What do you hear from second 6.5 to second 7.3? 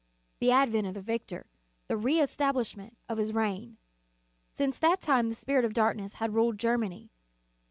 Germany.